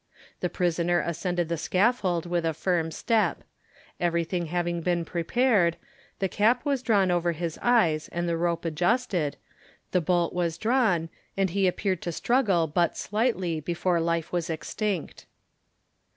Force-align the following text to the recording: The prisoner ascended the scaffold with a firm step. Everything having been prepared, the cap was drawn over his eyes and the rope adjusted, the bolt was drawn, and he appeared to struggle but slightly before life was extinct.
The 0.39 0.49
prisoner 0.49 0.99
ascended 0.99 1.47
the 1.47 1.59
scaffold 1.59 2.25
with 2.25 2.43
a 2.43 2.55
firm 2.55 2.89
step. 2.89 3.43
Everything 3.99 4.47
having 4.47 4.81
been 4.81 5.05
prepared, 5.05 5.77
the 6.17 6.27
cap 6.27 6.65
was 6.65 6.81
drawn 6.81 7.11
over 7.11 7.33
his 7.33 7.59
eyes 7.61 8.07
and 8.07 8.27
the 8.27 8.35
rope 8.35 8.65
adjusted, 8.65 9.37
the 9.91 10.01
bolt 10.01 10.33
was 10.33 10.57
drawn, 10.57 11.09
and 11.37 11.51
he 11.51 11.67
appeared 11.67 12.01
to 12.01 12.11
struggle 12.11 12.65
but 12.65 12.97
slightly 12.97 13.59
before 13.59 13.99
life 14.01 14.31
was 14.31 14.49
extinct. 14.49 15.27